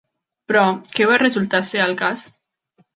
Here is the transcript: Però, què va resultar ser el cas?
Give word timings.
Però, 0.51 0.63
què 0.97 1.07
va 1.13 1.21
resultar 1.25 1.63
ser 1.71 1.87
el 1.89 1.97
cas? 2.05 2.29